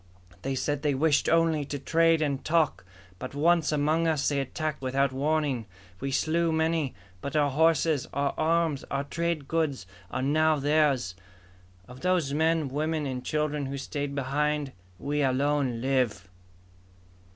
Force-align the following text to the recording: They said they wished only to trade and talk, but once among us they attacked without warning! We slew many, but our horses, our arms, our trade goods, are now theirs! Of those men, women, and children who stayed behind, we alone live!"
They 0.41 0.55
said 0.55 0.81
they 0.81 0.95
wished 0.95 1.29
only 1.29 1.63
to 1.65 1.77
trade 1.77 2.23
and 2.23 2.43
talk, 2.43 2.83
but 3.19 3.35
once 3.35 3.71
among 3.71 4.07
us 4.07 4.27
they 4.27 4.39
attacked 4.39 4.81
without 4.81 5.11
warning! 5.11 5.67
We 5.99 6.09
slew 6.09 6.51
many, 6.51 6.95
but 7.21 7.35
our 7.35 7.51
horses, 7.51 8.07
our 8.11 8.33
arms, 8.35 8.83
our 8.89 9.03
trade 9.03 9.47
goods, 9.47 9.85
are 10.09 10.23
now 10.23 10.55
theirs! 10.57 11.13
Of 11.87 11.99
those 11.99 12.33
men, 12.33 12.67
women, 12.67 13.05
and 13.05 13.23
children 13.23 13.67
who 13.67 13.77
stayed 13.77 14.15
behind, 14.15 14.71
we 14.97 15.21
alone 15.21 15.81
live!" 15.81 16.27